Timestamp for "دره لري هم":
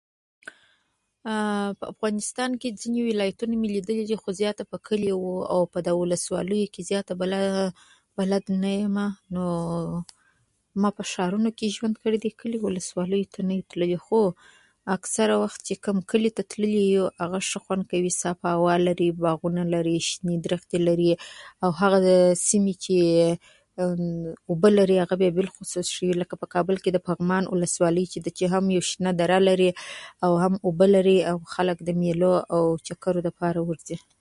29.20-30.54